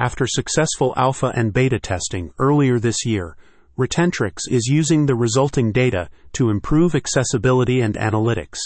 After 0.00 0.26
successful 0.26 0.94
alpha 0.96 1.30
and 1.36 1.52
beta 1.52 1.78
testing 1.78 2.32
earlier 2.38 2.78
this 2.78 3.04
year, 3.04 3.36
Retentrics 3.76 4.50
is 4.50 4.66
using 4.66 5.04
the 5.04 5.14
resulting 5.14 5.72
data 5.72 6.08
to 6.32 6.48
improve 6.48 6.94
accessibility 6.94 7.82
and 7.82 7.96
analytics 7.96 8.60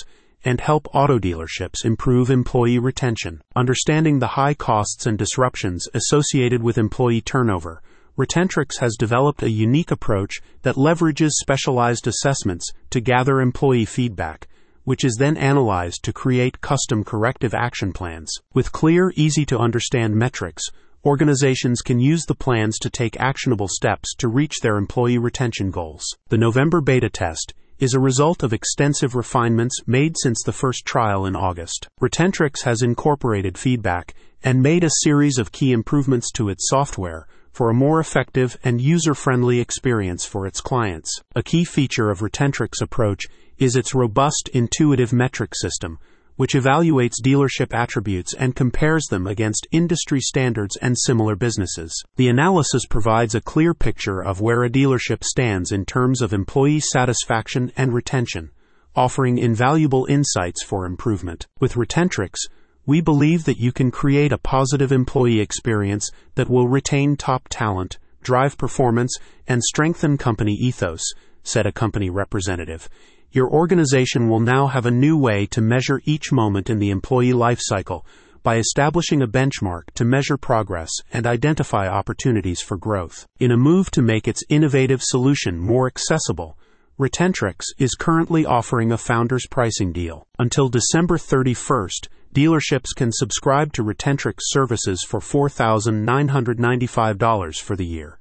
and 0.45 0.61
help 0.61 0.87
auto 0.95 1.19
dealerships 1.19 1.85
improve 1.85 2.31
employee 2.31 2.79
retention. 2.79 3.43
Understanding 3.57 4.21
the 4.21 4.39
high 4.39 4.55
costs 4.55 5.07
and 5.07 5.19
disruptions 5.19 5.89
associated 5.93 6.63
with 6.63 6.79
employee 6.79 7.21
turnover, 7.21 7.83
Retentrics 8.17 8.79
has 8.79 8.95
developed 8.97 9.43
a 9.43 9.51
unique 9.51 9.91
approach 9.91 10.41
that 10.63 10.77
leverages 10.77 11.31
specialized 11.31 12.07
assessments 12.07 12.71
to 12.91 13.01
gather 13.01 13.41
employee 13.41 13.87
feedback, 13.87 14.47
which 14.85 15.05
is 15.05 15.17
then 15.19 15.37
analyzed 15.37 16.05
to 16.05 16.13
create 16.13 16.61
custom 16.61 17.03
corrective 17.03 17.55
action 17.55 17.93
plans. 17.93 18.33
With 18.53 18.71
clear, 18.71 19.13
easy 19.17 19.45
to 19.47 19.59
understand 19.59 20.15
metrics, 20.15 20.63
organizations 21.05 21.83
can 21.83 22.01
use 22.01 22.25
the 22.25 22.35
plans 22.35 22.79
to 22.79 22.91
take 22.91 23.21
actionable 23.21 23.69
steps 23.69 24.15
to 24.17 24.29
reach 24.29 24.61
their 24.61 24.77
employee 24.77 25.19
retention 25.19 25.71
goals. 25.71 26.05
The 26.29 26.39
November 26.39 26.81
beta 26.81 27.11
test 27.11 27.53
is 27.79 27.93
a 27.93 28.01
result 28.01 28.43
of 28.43 28.53
extensive 28.53 29.15
refinements 29.15 29.81
made 29.87 30.17
since 30.17 30.43
the 30.43 30.53
first 30.53 30.85
trial 30.85 31.27
in 31.27 31.37
August. 31.37 31.89
Retentrics 32.01 32.63
has 32.63 32.83
incorporated 32.83 33.59
feedback 33.59 34.15
and 34.43 34.63
made 34.63 34.85
a 34.85 34.91
series 35.03 35.39
of 35.39 35.53
key 35.53 35.73
improvements 35.73 36.31
to 36.33 36.49
its 36.49 36.69
software 36.69 37.27
for 37.53 37.71
a 37.71 37.75
more 37.75 38.01
effective 38.01 38.59
and 38.65 38.81
user 38.81 39.15
friendly 39.15 39.61
experience 39.61 40.25
for 40.25 40.47
its 40.47 40.61
clients. 40.61 41.21
A 41.37 41.43
key 41.43 41.65
feature 41.65 42.11
of 42.11 42.21
Retentrics 42.21 42.83
approach 42.83 43.25
is 43.59 43.77
its 43.77 43.95
robust 43.95 44.49
intuitive 44.53 45.13
metric 45.13 45.53
system, 45.55 45.99
which 46.37 46.55
evaluates 46.55 47.23
dealership 47.23 47.73
attributes 47.73 48.35
and 48.35 48.57
compares 48.57 49.05
them 49.07 49.27
against 49.27 49.67
industry 49.71 50.21
standards 50.21 50.77
and 50.77 50.99
similar 50.99 51.37
businesses. 51.37 52.03
The 52.17 52.29
analysis 52.29 52.87
provides 52.87 53.35
a 53.35 53.41
clear 53.41 53.75
picture 53.75 54.21
of 54.21 54.41
where 54.41 54.65
a 54.65 54.71
dealership 54.71 55.23
stands 55.23 55.71
in 55.71 55.85
terms 55.85 56.21
of 56.21 56.33
employee 56.33 56.81
satisfaction 56.81 57.73
and 57.77 57.93
retention, 57.93 58.51
offering 58.97 59.39
invaluable 59.39 60.07
insights 60.09 60.63
for 60.63 60.87
improvement. 60.87 61.47
With 61.61 61.75
Retentrics, 61.75 62.49
we 62.87 63.01
believe 63.01 63.45
that 63.45 63.59
you 63.59 63.73
can 63.73 63.91
create 63.91 64.33
a 64.33 64.39
positive 64.39 64.93
employee 64.93 65.41
experience 65.41 66.11
that 66.35 66.51
will 66.51 66.69
retain 66.69 67.17
top 67.17 67.49
talent, 67.49 67.99
drive 68.23 68.59
performance, 68.59 69.17
and 69.47 69.63
strengthen 69.63 70.19
company 70.19 70.53
ethos, 70.53 71.13
said 71.45 71.67
a 71.67 71.73
company 71.73 72.11
representative. 72.11 72.89
Your 73.31 73.49
organization 73.49 74.29
will 74.29 74.41
now 74.41 74.67
have 74.67 74.87
a 74.87 74.91
new 74.91 75.17
way 75.17 75.47
to 75.47 75.61
measure 75.61 76.01
each 76.05 76.33
moment 76.33 76.69
in 76.69 76.81
the 76.81 76.91
employee 76.91 77.33
life 77.33 77.61
cycle 77.61 78.05
by 78.43 78.57
establishing 78.57 79.23
a 79.23 79.27
benchmark 79.27 79.85
to 79.95 80.05
measure 80.05 80.37
progress 80.37 80.91
and 81.13 81.27
identify 81.27 81.89
opportunities 81.89 82.61
for 82.61 82.77
growth. 82.77 83.27
In 83.41 83.51
a 83.51 83.57
move 83.57 83.91
to 83.93 84.03
make 84.03 84.29
its 84.29 84.45
innovative 84.49 85.03
solution 85.03 85.59
more 85.59 85.87
accessible, 85.87 86.59
Retentrics 86.99 87.67
is 87.79 87.97
currently 87.99 88.45
offering 88.47 88.93
a 88.93 88.99
founder's 88.99 89.47
pricing 89.51 89.93
deal. 89.93 90.29
Until 90.39 90.69
December 90.69 91.19
31st, 91.19 92.07
dealerships 92.35 92.95
can 92.95 93.11
subscribe 93.11 93.73
to 93.73 93.83
Retentrics 93.83 94.43
services 94.43 95.03
for 95.03 95.19
$4,995 95.19 97.61
for 97.61 97.75
the 97.75 97.87
year, 97.87 98.21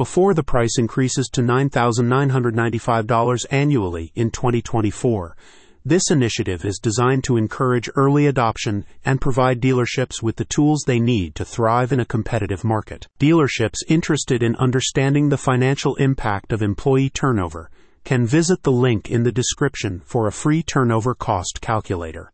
before 0.00 0.32
the 0.32 0.42
price 0.42 0.78
increases 0.78 1.28
to 1.28 1.42
$9,995 1.42 3.46
annually 3.50 4.10
in 4.14 4.30
2024. 4.30 5.36
This 5.84 6.10
initiative 6.10 6.64
is 6.64 6.78
designed 6.78 7.22
to 7.24 7.36
encourage 7.36 7.90
early 7.94 8.26
adoption 8.26 8.86
and 9.04 9.20
provide 9.20 9.60
dealerships 9.60 10.22
with 10.22 10.36
the 10.36 10.46
tools 10.46 10.84
they 10.86 11.00
need 11.00 11.34
to 11.34 11.44
thrive 11.44 11.92
in 11.92 12.00
a 12.00 12.06
competitive 12.06 12.64
market. 12.64 13.06
Dealerships 13.18 13.82
interested 13.88 14.42
in 14.42 14.56
understanding 14.56 15.28
the 15.28 15.36
financial 15.36 15.96
impact 15.96 16.50
of 16.50 16.62
employee 16.62 17.10
turnover 17.10 17.68
can 18.02 18.24
visit 18.24 18.62
the 18.62 18.72
link 18.72 19.10
in 19.10 19.24
the 19.24 19.30
description 19.30 20.00
for 20.06 20.26
a 20.26 20.32
free 20.32 20.62
turnover 20.62 21.14
cost 21.14 21.60
calculator. 21.60 22.28